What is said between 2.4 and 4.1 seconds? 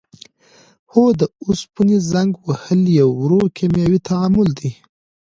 وهل یو ورو کیمیاوي